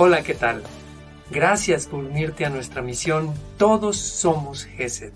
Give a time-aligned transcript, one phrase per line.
[0.00, 0.62] Hola, ¿qué tal?
[1.28, 5.10] Gracias por unirte a nuestra misión Todos somos GESED.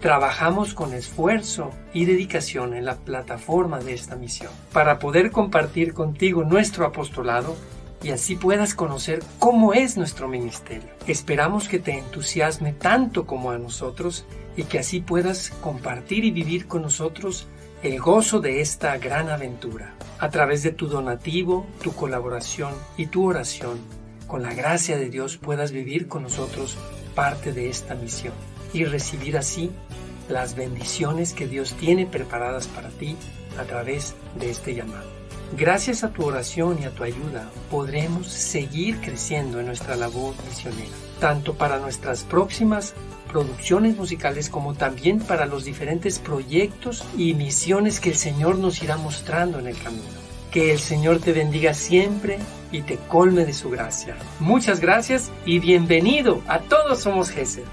[0.00, 6.44] Trabajamos con esfuerzo y dedicación en la plataforma de esta misión para poder compartir contigo
[6.44, 7.56] nuestro apostolado
[8.04, 10.90] y así puedas conocer cómo es nuestro ministerio.
[11.08, 16.68] Esperamos que te entusiasme tanto como a nosotros y que así puedas compartir y vivir
[16.68, 17.48] con nosotros
[17.82, 19.96] el gozo de esta gran aventura.
[20.20, 24.03] A través de tu donativo, tu colaboración y tu oración,
[24.34, 26.76] con la gracia de Dios puedas vivir con nosotros
[27.14, 28.34] parte de esta misión
[28.72, 29.70] y recibir así
[30.28, 33.16] las bendiciones que Dios tiene preparadas para ti
[33.56, 35.08] a través de este llamado.
[35.56, 40.90] Gracias a tu oración y a tu ayuda podremos seguir creciendo en nuestra labor misionera,
[41.20, 42.94] tanto para nuestras próximas
[43.30, 48.96] producciones musicales como también para los diferentes proyectos y misiones que el Señor nos irá
[48.96, 50.23] mostrando en el camino.
[50.54, 52.38] Que el Señor te bendiga siempre
[52.70, 54.14] y te colme de su gracia.
[54.38, 57.64] Muchas gracias y bienvenido a Todos Somos Gesed.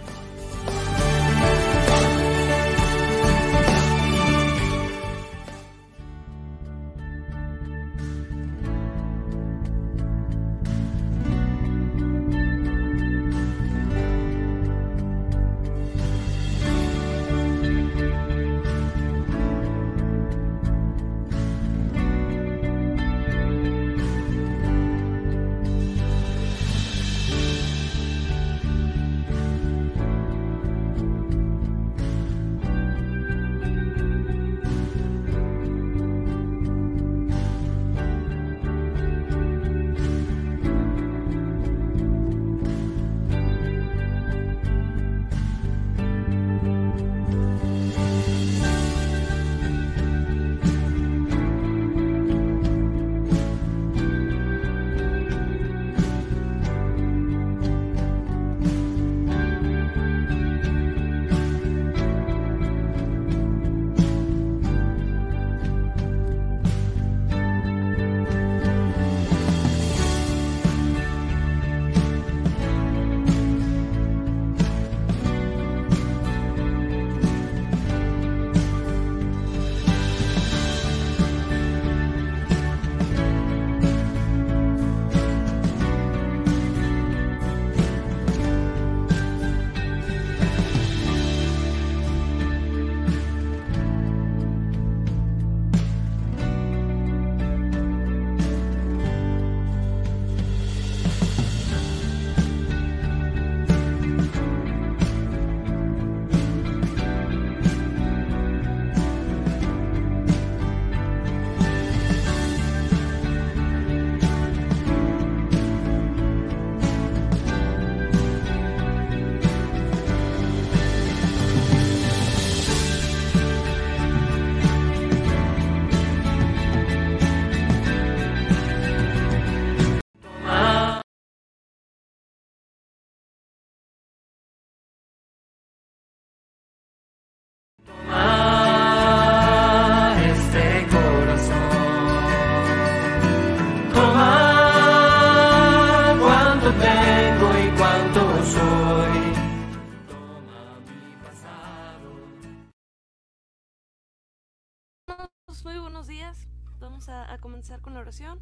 [157.10, 158.40] A, comenzar con la oración.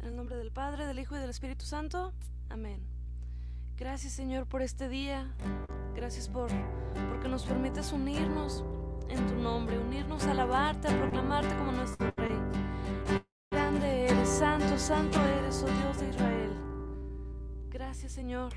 [0.00, 2.12] En el nombre del Padre, del Hijo y del Espíritu Santo.
[2.48, 2.86] Amén.
[3.76, 5.34] Gracias Señor por este día.
[5.94, 6.50] Gracias por
[7.08, 8.64] porque nos permites unirnos
[9.08, 12.38] en tu nombre, unirnos a alabarte, a proclamarte como nuestro Rey.
[13.50, 16.52] Grande eres, santo, santo eres, oh Dios de Israel.
[17.70, 18.52] Gracias Señor.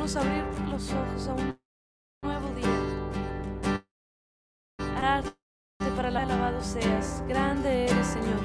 [0.00, 1.60] Permitirnos abrir los ojos a un
[5.96, 7.22] para la alabado seas.
[7.28, 8.40] Grande eres, Señor.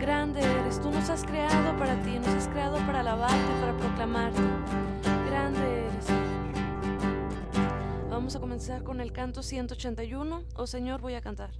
[0.00, 0.80] Grande eres.
[0.80, 4.42] Tú nos has creado para ti, nos has creado para alabarte, para proclamarte.
[5.30, 6.06] Grande eres.
[8.10, 10.42] Vamos a comenzar con el canto 181.
[10.56, 11.50] Oh Señor, voy a cantar.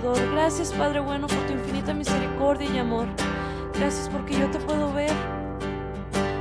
[0.00, 3.06] Gracias Padre bueno por tu infinita misericordia y amor.
[3.78, 5.12] Gracias porque yo te puedo ver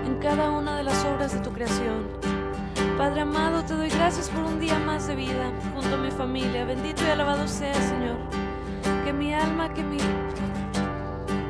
[0.06, 2.08] en cada una de las obras de tu creación.
[2.98, 6.64] Padre amado, te doy gracias por un día más de vida junto a mi familia.
[6.64, 8.16] Bendito y alabado sea, Señor.
[9.04, 9.98] Que mi alma, que mi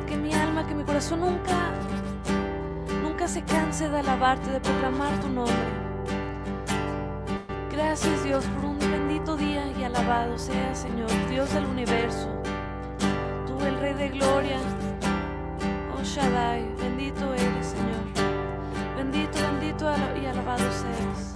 [0.08, 1.54] que mi alma, que mi corazón nunca
[3.04, 5.54] nunca se canse de alabarte, de proclamar tu nombre.
[7.72, 8.80] Gracias Dios por un
[9.22, 12.28] bendito día y alabado sea Señor, Dios del universo.
[13.46, 14.58] Tú el Rey de Gloria,
[15.96, 18.02] oh Shaddai, bendito eres Señor.
[18.96, 21.36] Bendito, bendito y alabado seas.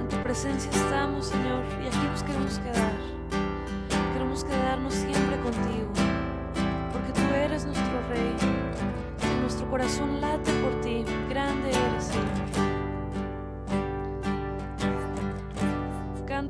[0.00, 2.92] En tu presencia estamos Señor y aquí nos queremos quedar.
[4.12, 5.92] Queremos quedarnos siempre contigo,
[6.92, 8.36] porque tú eres nuestro Rey.
[9.22, 12.55] Y nuestro corazón late por ti, grande eres Señor.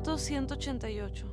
[0.03, 1.23] 188.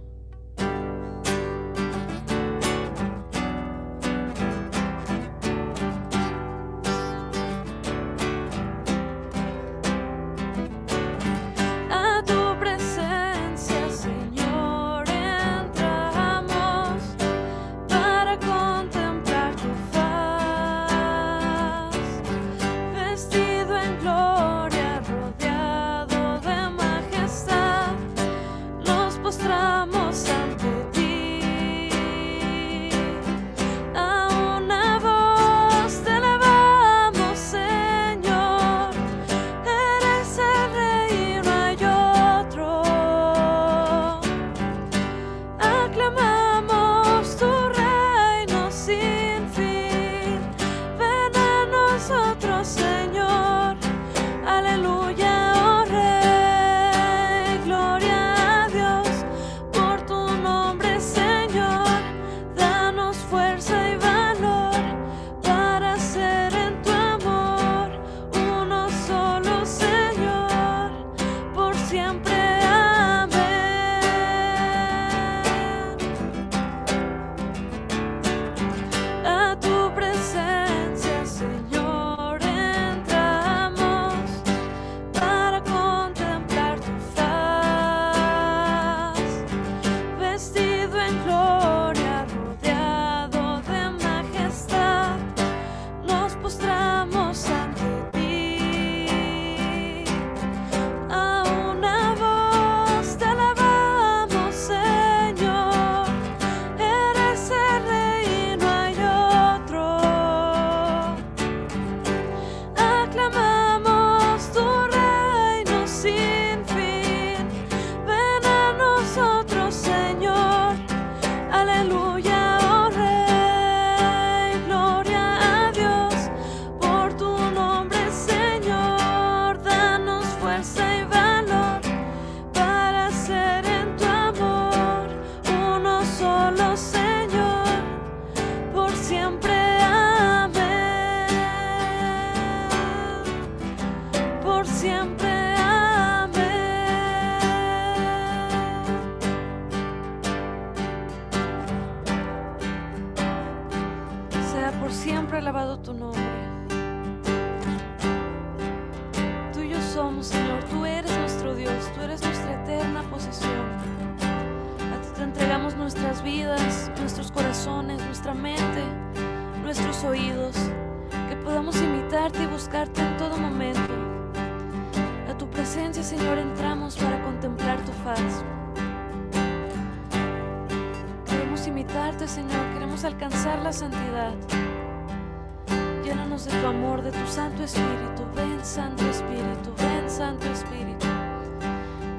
[189.09, 191.07] Espíritu, ven Santo Espíritu.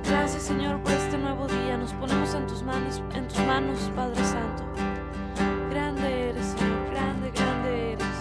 [0.07, 1.77] Gracias Señor por este nuevo día.
[1.77, 4.63] Nos ponemos en tus manos, en tus manos, Padre Santo.
[5.69, 8.17] Grande eres, Señor, grande, grande eres.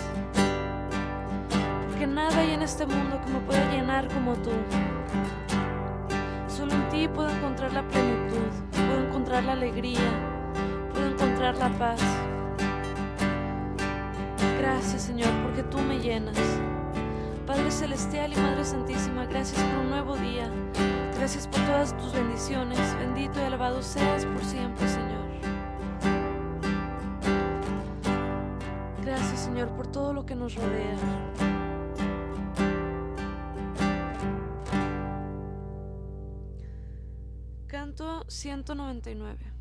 [1.88, 4.50] Porque nada hay en este mundo que me pueda llenar como tú.
[6.49, 10.11] Solo en ti puedo encontrar la plenitud, puedo encontrar la alegría,
[10.92, 12.00] puedo encontrar la paz.
[14.59, 16.38] Gracias Señor, porque tú me llenas.
[17.47, 20.51] Padre Celestial y Madre Santísima, gracias por un nuevo día.
[21.15, 22.79] Gracias por todas tus bendiciones.
[22.99, 25.25] Bendito y alabado seas por siempre, Señor.
[29.03, 30.97] Gracias, Señor, por todo lo que nos rodea.
[37.67, 39.53] Canto 199.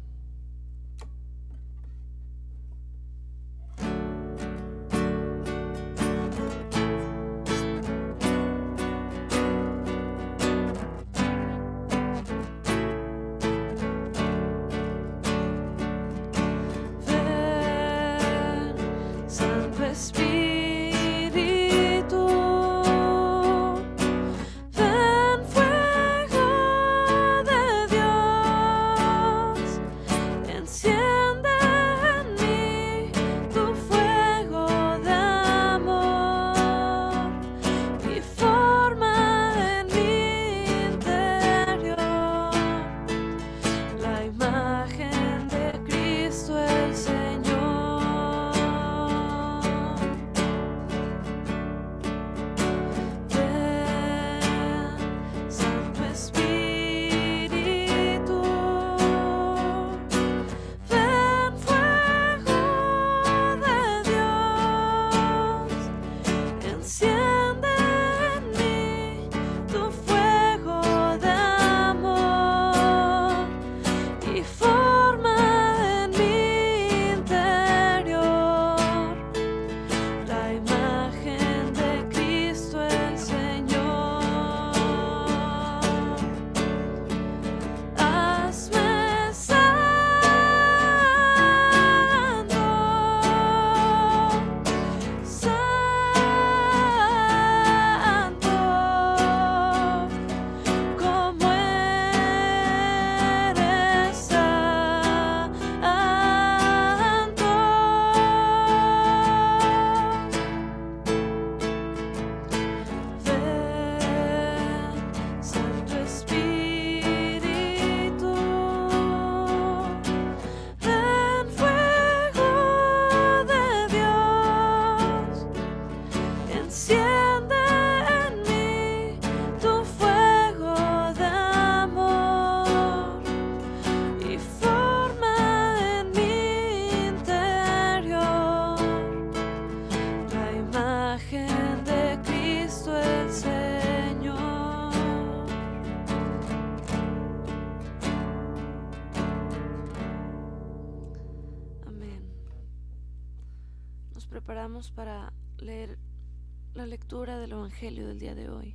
[158.24, 158.74] Día de hoy.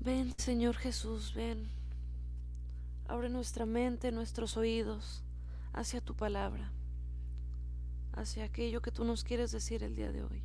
[0.00, 1.68] Ven, Señor Jesús, ven.
[3.06, 5.22] Abre nuestra mente, nuestros oídos
[5.72, 6.72] hacia tu palabra,
[8.12, 10.42] hacia aquello que tú nos quieres decir el día de hoy.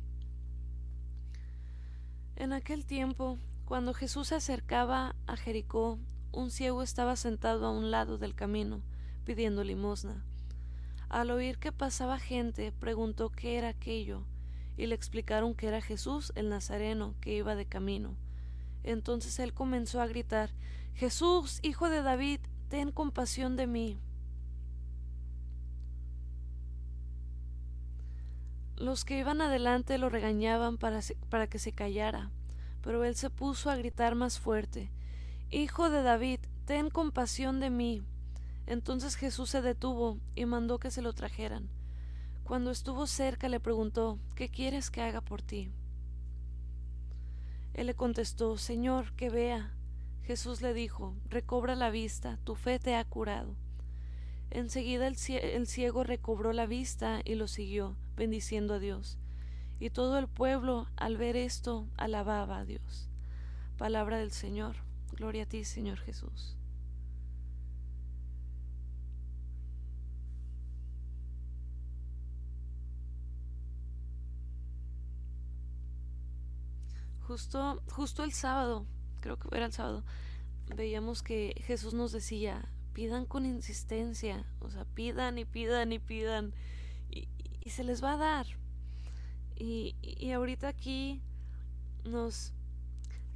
[2.36, 5.98] En aquel tiempo, cuando Jesús se acercaba a Jericó,
[6.30, 8.82] un ciego estaba sentado a un lado del camino,
[9.24, 10.24] pidiendo limosna.
[11.08, 14.24] Al oír que pasaba gente, preguntó qué era aquello,
[14.76, 18.16] y le explicaron que era Jesús el Nazareno que iba de camino.
[18.82, 20.50] Entonces él comenzó a gritar
[20.94, 23.98] Jesús, hijo de David, ten compasión de mí.
[28.76, 31.00] Los que iban adelante lo regañaban para,
[31.30, 32.30] para, que se callara,
[32.82, 34.90] pero él se puso a gritar más fuerte
[35.50, 38.02] Hijo de David, ten compasión de mí.
[38.66, 41.68] Entonces Jesús se detuvo y mandó que se lo trajeran.
[42.44, 45.72] Cuando estuvo cerca le preguntó, ¿qué quieres que haga por ti?
[47.72, 49.72] Él le contestó, Señor, que vea.
[50.24, 53.56] Jesús le dijo, recobra la vista, tu fe te ha curado.
[54.50, 59.18] Enseguida el, el ciego recobró la vista y lo siguió, bendiciendo a Dios.
[59.80, 63.08] Y todo el pueblo, al ver esto, alababa a Dios.
[63.78, 64.76] Palabra del Señor.
[65.12, 66.56] Gloria a ti, Señor Jesús.
[77.26, 78.86] Justo, justo el sábado,
[79.20, 80.04] creo que era el sábado,
[80.74, 86.54] veíamos que Jesús nos decía, pidan con insistencia, o sea, pidan y pidan y pidan,
[87.10, 87.28] y,
[87.70, 88.46] se les va a dar.
[89.56, 91.22] Y, y ahorita aquí
[92.04, 92.52] nos...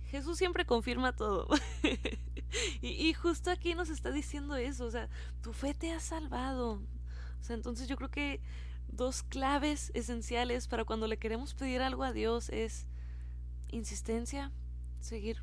[0.08, 1.48] Jesús siempre confirma todo.
[2.82, 5.08] y, y, justo aquí nos está diciendo eso, o sea,
[5.42, 6.82] tu fe te ha salvado.
[7.40, 8.40] O sea, entonces yo creo que
[8.88, 12.86] dos claves esenciales para cuando le queremos pedir algo a Dios es
[13.70, 14.52] insistencia,
[15.00, 15.42] seguir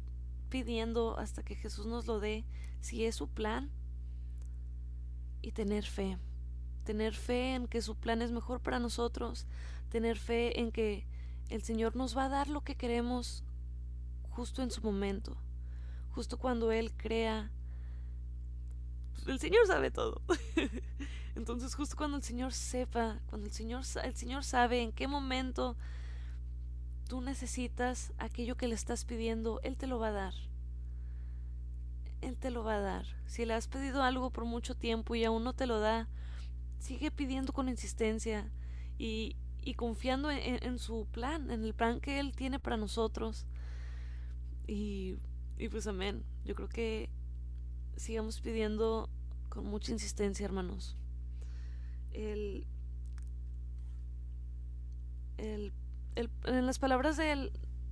[0.50, 2.46] pidiendo hasta que Jesús nos lo dé,
[2.82, 3.72] si es su plan,
[5.42, 6.18] y tener fe,
[6.84, 9.46] tener fe en que su plan es mejor para nosotros,
[9.90, 11.06] tener fe en que
[11.50, 13.44] el Señor nos va a dar lo que queremos
[14.30, 15.38] justo en su momento,
[16.12, 17.52] justo cuando Él crea
[19.28, 20.22] el Señor sabe todo.
[21.36, 25.76] Entonces justo cuando el Señor sepa, cuando el Señor, el Señor sabe en qué momento
[27.08, 30.34] tú necesitas aquello que le estás pidiendo, Él te lo va a dar.
[32.22, 33.06] Él te lo va a dar.
[33.28, 36.08] Si le has pedido algo por mucho tiempo y aún no te lo da,
[36.80, 38.50] sigue pidiendo con insistencia
[38.98, 43.46] y, y confiando en, su plan, en el plan que Él tiene para nosotros.
[44.68, 45.18] Y,
[45.58, 46.24] y pues amén.
[46.46, 47.10] Yo creo que
[47.96, 49.10] sigamos pidiendo
[49.50, 50.96] con mucha insistencia, hermanos.
[52.12, 52.66] El,
[55.38, 55.72] el,
[56.16, 57.52] en las palabras del,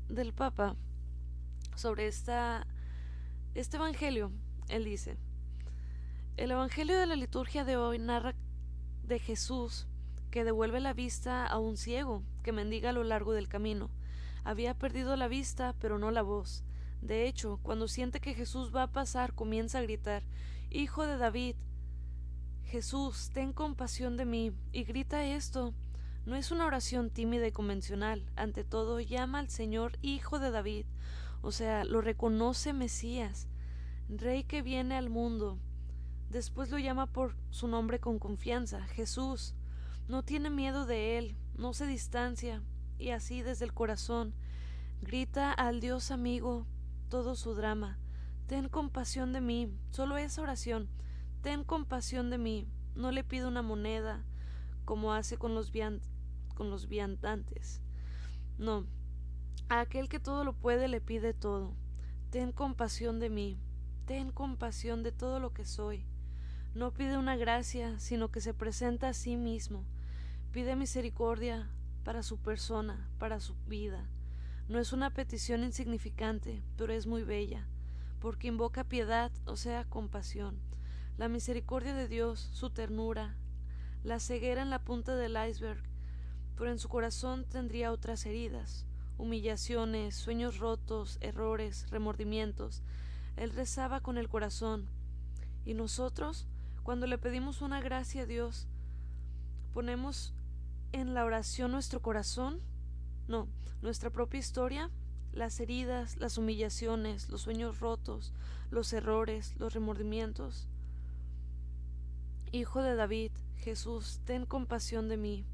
[0.09, 0.75] del Papa
[1.75, 2.65] sobre esta
[3.55, 4.31] este Evangelio,
[4.67, 5.17] él dice,
[6.37, 8.33] el Evangelio de la liturgia de hoy narra
[9.03, 9.87] de Jesús
[10.31, 13.91] que devuelve la vista a un ciego que mendiga a lo largo del camino.
[14.43, 16.63] Había perdido la vista, pero no la voz.
[17.01, 20.23] De hecho, cuando siente que Jesús va a pasar, comienza a gritar,
[20.71, 21.55] Hijo de David,
[22.65, 25.75] Jesús, ten compasión de mí, y grita esto.
[26.25, 30.85] No es una oración tímida y convencional, ante todo llama al Señor Hijo de David,
[31.41, 33.49] o sea, lo reconoce Mesías,
[34.07, 35.59] Rey que viene al mundo.
[36.29, 39.53] Después lo llama por su nombre con confianza, Jesús.
[40.07, 42.63] No tiene miedo de él, no se distancia,
[42.97, 44.33] y así desde el corazón
[45.01, 46.65] grita al Dios amigo
[47.09, 47.99] todo su drama.
[48.47, 50.87] Ten compasión de mí, solo esa oración.
[51.41, 52.67] Ten compasión de mí.
[52.95, 54.23] No le pido una moneda,
[54.85, 55.71] como hace con los,
[56.53, 57.81] con los viandantes.
[58.57, 58.85] No,
[59.69, 61.73] a aquel que todo lo puede le pide todo.
[62.29, 63.57] Ten compasión de mí,
[64.05, 66.05] ten compasión de todo lo que soy.
[66.73, 69.85] No pide una gracia, sino que se presenta a sí mismo.
[70.51, 71.69] Pide misericordia
[72.03, 74.09] para su persona, para su vida.
[74.67, 77.67] No es una petición insignificante, pero es muy bella,
[78.19, 80.59] porque invoca piedad, o sea, compasión,
[81.17, 83.35] la misericordia de Dios, su ternura,
[84.03, 85.83] la ceguera en la punta del iceberg,
[86.57, 88.85] pero en su corazón tendría otras heridas,
[89.17, 92.81] humillaciones, sueños rotos, errores, remordimientos.
[93.35, 94.87] Él rezaba con el corazón.
[95.65, 96.47] Y nosotros,
[96.83, 98.67] cuando le pedimos una gracia a Dios,
[99.73, 100.33] ponemos
[100.91, 102.61] en la oración nuestro corazón,
[103.27, 103.47] no,
[103.81, 104.91] nuestra propia historia,
[105.31, 108.33] las heridas, las humillaciones, los sueños rotos,
[108.69, 110.67] los errores, los remordimientos.
[112.51, 115.45] Hijo de David, Jesús, ten compasión de mí.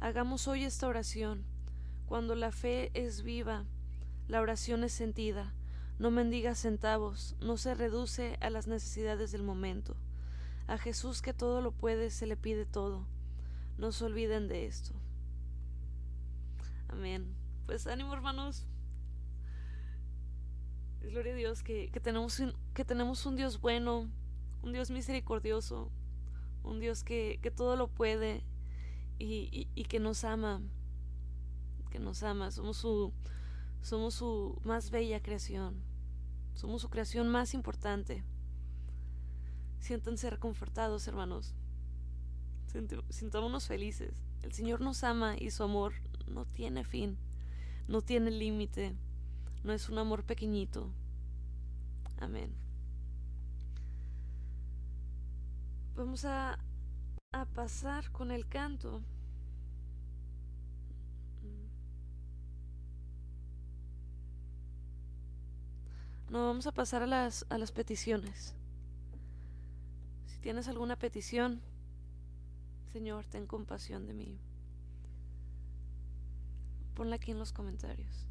[0.00, 1.44] Hagamos hoy esta oración
[2.06, 3.64] cuando la fe es viva,
[4.28, 5.52] la oración es sentida,
[5.98, 9.96] no mendiga centavos, no se reduce a las necesidades del momento.
[10.68, 13.08] A Jesús que todo lo puede se le pide todo.
[13.76, 14.94] No se olviden de esto.
[16.88, 17.34] Amén.
[17.66, 18.68] Pues ánimo hermanos.
[21.00, 22.40] Gloria a Dios que, que, tenemos,
[22.72, 24.08] que tenemos un Dios bueno,
[24.62, 25.90] un Dios misericordioso,
[26.62, 28.44] un Dios que, que todo lo puede
[29.18, 30.60] y, y, que nos ama
[31.88, 33.12] que nos ama, somos su,
[33.82, 35.82] somos su más bella creación,
[36.54, 38.24] somos su creación más importante.
[39.80, 41.54] Siéntanse reconfortados, hermanos.
[43.08, 44.22] Sintámonos felices.
[44.42, 45.94] El Señor nos ama y su amor
[46.26, 47.16] no tiene fin,
[47.86, 48.94] no tiene límite,
[49.64, 50.92] no es un amor pequeñito.
[52.18, 52.54] Amén.
[55.96, 56.58] Vamos a,
[57.32, 59.02] a pasar con el canto.
[66.30, 68.54] No, vamos a pasar a las, a las peticiones.
[70.26, 71.60] Si tienes alguna petición,
[72.92, 74.38] Señor, ten compasión de mí.
[76.94, 78.26] Ponla aquí en los comentarios.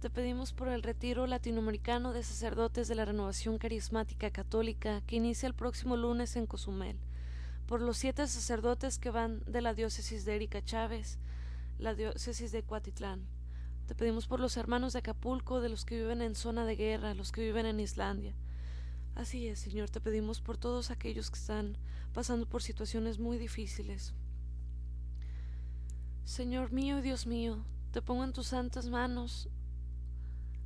[0.00, 5.46] Te pedimos por el retiro latinoamericano de sacerdotes de la Renovación Carismática Católica que inicia
[5.46, 6.98] el próximo lunes en Cozumel,
[7.66, 11.18] por los siete sacerdotes que van de la diócesis de Erika Chávez,
[11.78, 13.26] la diócesis de Cuatitlán,
[13.86, 17.14] te pedimos por los hermanos de Acapulco, de los que viven en zona de guerra,
[17.14, 18.34] los que viven en Islandia.
[19.14, 21.78] Así es, Señor, te pedimos por todos aquellos que están
[22.12, 24.12] pasando por situaciones muy difíciles.
[26.24, 29.48] Señor mío y Dios mío, te pongo en tus santas manos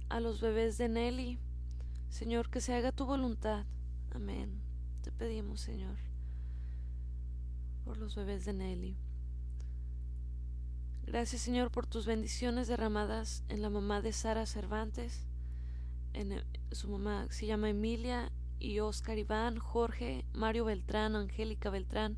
[0.09, 1.39] a los bebés de Nelly.
[2.09, 3.67] Señor, que se haga tu voluntad.
[4.13, 4.63] Amén.
[5.03, 5.97] Te pedimos, Señor,
[7.91, 8.97] por los bebés de Nelly.
[11.03, 15.27] Gracias Señor por tus bendiciones derramadas en la mamá de Sara Cervantes.
[16.13, 22.17] En eh, su mamá se llama Emilia y Oscar Iván, Jorge, Mario Beltrán, Angélica Beltrán,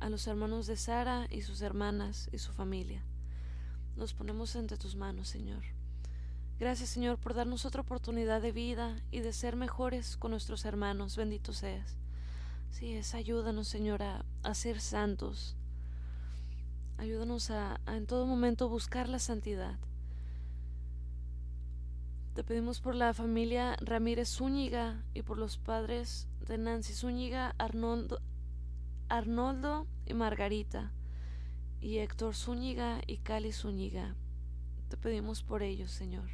[0.00, 3.04] a los hermanos de Sara y sus hermanas y su familia.
[3.94, 5.62] Nos ponemos entre tus manos, Señor.
[6.58, 11.16] Gracias Señor por darnos otra oportunidad de vida y de ser mejores con nuestros hermanos.
[11.16, 11.96] Bendito seas.
[12.70, 14.24] Sí, es, ayúdanos Señor a,
[14.54, 15.56] ser santos.
[16.98, 19.78] Ayúdanos a, a en todo momento buscar la santidad.
[22.34, 28.20] Te pedimos por la familia Ramírez Zúñiga y por los padres de Nancy Zúñiga, Arnoldo,
[29.08, 30.92] Arnoldo y Margarita,
[31.80, 34.16] y Héctor Zúñiga y Cali Zúñiga.
[34.88, 36.28] Te pedimos por ellos, Señor.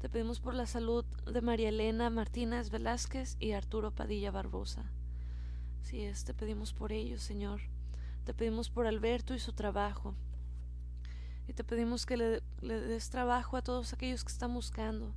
[0.00, 4.90] Te pedimos por la salud de María Elena Martínez Velázquez y Arturo Padilla Barbosa.
[5.82, 7.60] Si es, te pedimos por ellos, Señor.
[8.24, 10.14] Te pedimos por Alberto y su trabajo.
[11.48, 15.12] Y te pedimos que le, le des trabajo a todos aquellos que están buscando.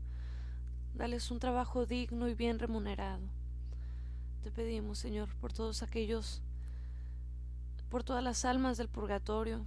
[0.95, 3.21] Dales un trabajo digno y bien remunerado.
[4.43, 6.41] Te pedimos, Señor, por todos aquellos,
[7.89, 9.65] por todas las almas del purgatorio.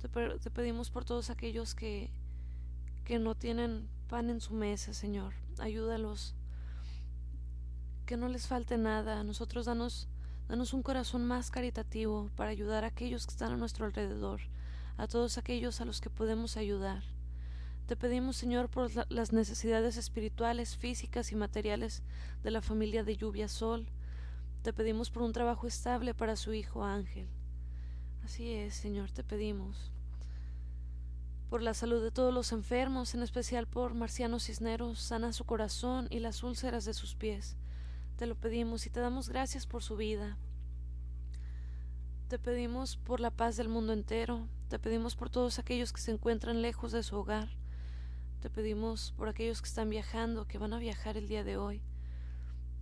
[0.00, 2.10] Te, te pedimos por todos aquellos que,
[3.04, 5.34] que no tienen pan en su mesa, Señor.
[5.58, 6.34] Ayúdalos.
[8.08, 9.22] Que no les falte nada.
[9.22, 10.08] Nosotros danos,
[10.48, 14.40] danos un corazón más caritativo para ayudar a aquellos que están a nuestro alrededor,
[14.96, 17.02] a todos aquellos a los que podemos ayudar.
[17.86, 22.02] Te pedimos, Señor, por las necesidades espirituales, físicas y materiales
[22.42, 23.90] de la familia de Lluvia Sol.
[24.62, 27.28] Te pedimos por un trabajo estable para su hijo Ángel.
[28.24, 29.92] Así es, Señor, te pedimos
[31.50, 36.06] por la salud de todos los enfermos, en especial por Marciano Cisneros, sana su corazón
[36.08, 37.58] y las úlceras de sus pies.
[38.18, 40.36] Te lo pedimos y te damos gracias por su vida.
[42.26, 46.10] Te pedimos por la paz del mundo entero, te pedimos por todos aquellos que se
[46.10, 47.48] encuentran lejos de su hogar,
[48.40, 51.80] te pedimos por aquellos que están viajando, que van a viajar el día de hoy.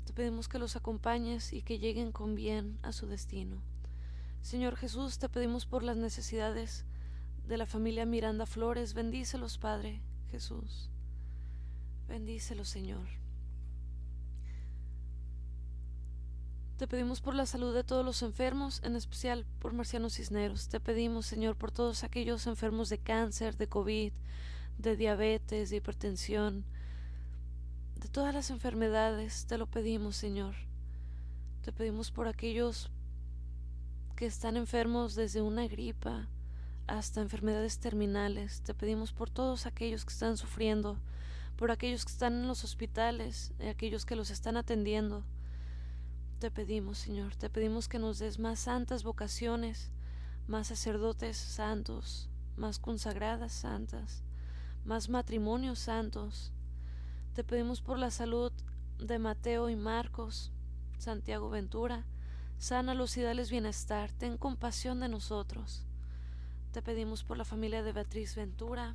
[0.06, 3.60] Te pedimos que los acompañes y que lleguen con bien a su destino.
[4.40, 6.86] Señor Jesús, te pedimos por las necesidades
[7.46, 8.94] de la familia Miranda Flores.
[8.94, 10.88] Bendícelos, Padre Jesús.
[12.08, 13.25] Bendícelos, Señor.
[16.76, 20.68] Te pedimos por la salud de todos los enfermos, en especial por Marciano Cisneros.
[20.68, 24.12] Te pedimos, Señor, por todos aquellos enfermos de cáncer, de COVID,
[24.76, 26.66] de diabetes, de hipertensión,
[27.98, 29.46] de todas las enfermedades.
[29.46, 30.54] Te lo pedimos, Señor.
[31.62, 32.90] Te pedimos por aquellos
[34.14, 36.28] que están enfermos desde una gripa,
[36.86, 38.60] hasta enfermedades terminales.
[38.60, 40.98] Te pedimos por todos aquellos que están sufriendo,
[41.56, 45.24] por aquellos que están en los hospitales, y aquellos que los están atendiendo.
[46.38, 49.90] Te pedimos, Señor, te pedimos que nos des más santas vocaciones,
[50.46, 54.22] más sacerdotes santos, más consagradas santas,
[54.84, 56.52] más matrimonios santos.
[57.32, 58.52] Te pedimos por la salud
[58.98, 60.52] de Mateo y Marcos,
[60.98, 62.04] Santiago Ventura,
[62.58, 65.86] sánalos y dales bienestar, ten compasión de nosotros.
[66.70, 68.94] Te pedimos por la familia de Beatriz Ventura,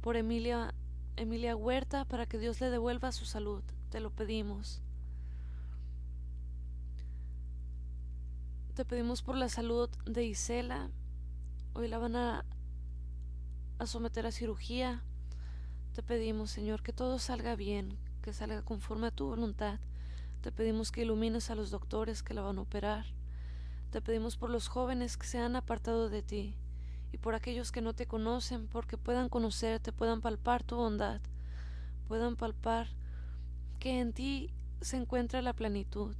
[0.00, 0.72] por Emilia,
[1.16, 3.62] Emilia Huerta, para que Dios le devuelva su salud.
[3.90, 4.80] Te lo pedimos.
[8.76, 10.90] Te pedimos por la salud de Isela.
[11.72, 12.44] Hoy la van a,
[13.78, 15.02] a someter a cirugía.
[15.94, 19.80] Te pedimos, Señor, que todo salga bien, que salga conforme a tu voluntad.
[20.42, 23.06] Te pedimos que ilumines a los doctores que la van a operar.
[23.92, 26.54] Te pedimos por los jóvenes que se han apartado de ti
[27.12, 31.22] y por aquellos que no te conocen, porque puedan conocerte, puedan palpar tu bondad,
[32.08, 32.88] puedan palpar
[33.78, 34.50] que en ti
[34.82, 36.14] se encuentra la plenitud.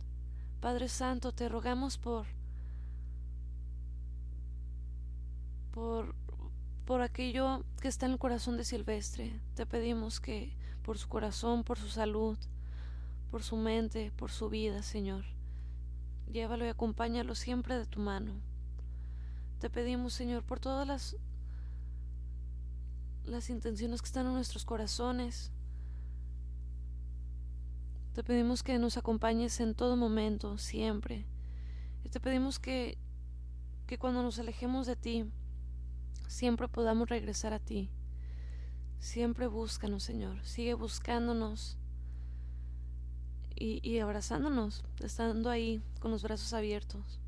[0.63, 2.36] Padre Santo, te rogamos por
[5.77, 6.15] por
[6.87, 9.41] por aquello que está en el corazón de Silvestre.
[9.55, 12.39] Te pedimos que por su corazón, por su salud,
[13.31, 15.25] por su mente, por su vida, Señor,
[16.33, 18.33] llévalo y acompáñalo siempre de tu mano.
[19.59, 21.17] Te pedimos, Señor, por todas las,
[23.25, 25.51] las intenciones que están en nuestros corazones.
[28.15, 31.27] Te pedimos que nos acompañes en todo momento, siempre.
[32.05, 32.97] Y te pedimos que,
[33.89, 35.33] que cuando nos alejemos de ti,
[36.27, 37.91] siempre podamos regresar a ti.
[38.99, 40.45] Siempre búscanos, Señor.
[40.45, 41.77] Sigue buscándonos
[43.55, 47.21] y, y abrazándonos, estando ahí con los brazos abiertos.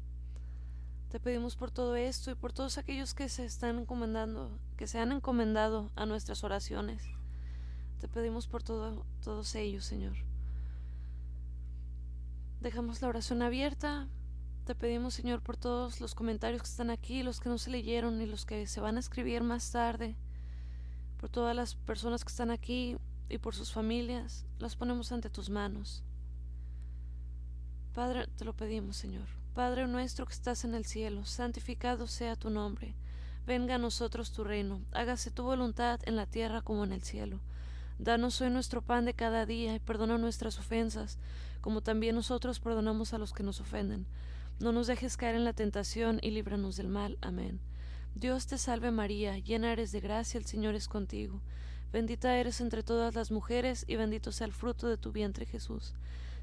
[1.10, 4.98] Te pedimos por todo esto y por todos aquellos que se están encomendando, que se
[4.98, 7.02] han encomendado a nuestras oraciones.
[8.00, 10.16] Te pedimos por todo, todos ellos, Señor.
[12.60, 14.08] Dejamos la oración abierta.
[14.68, 18.20] Te pedimos, Señor, por todos los comentarios que están aquí, los que no se leyeron
[18.20, 20.14] y los que se van a escribir más tarde.
[21.16, 22.98] Por todas las personas que están aquí
[23.30, 26.02] y por sus familias, las ponemos ante tus manos.
[27.94, 29.24] Padre, te lo pedimos, Señor.
[29.54, 32.94] Padre nuestro que estás en el cielo, santificado sea tu nombre.
[33.46, 37.40] Venga a nosotros tu reino, hágase tu voluntad en la tierra como en el cielo.
[37.98, 41.16] Danos hoy nuestro pan de cada día y perdona nuestras ofensas,
[41.62, 44.06] como también nosotros perdonamos a los que nos ofenden.
[44.60, 47.16] No nos dejes caer en la tentación y líbranos del mal.
[47.20, 47.60] Amén.
[48.14, 51.40] Dios te salve María, llena eres de gracia, el Señor es contigo.
[51.92, 55.94] Bendita eres entre todas las mujeres y bendito sea el fruto de tu vientre Jesús.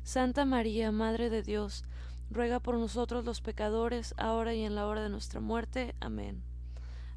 [0.04, 1.84] Santa María, Madre de Dios,
[2.32, 5.93] ruega por nosotros los pecadores, ahora y en la hora de nuestra muerte.
[5.99, 6.41] Amén.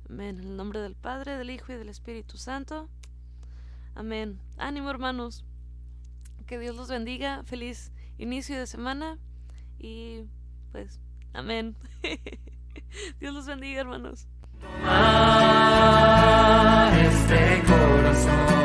[0.09, 0.41] Amén.
[0.41, 2.89] En el nombre del Padre, del Hijo y del Espíritu Santo.
[3.95, 4.41] Amén.
[4.57, 5.45] Ánimo hermanos.
[6.47, 7.43] Que Dios los bendiga.
[7.45, 9.19] Feliz inicio de semana.
[9.79, 10.25] Y
[10.73, 11.01] pues,
[11.33, 11.77] amén.
[13.21, 14.27] Dios los bendiga hermanos.
[16.95, 18.58] este corazón.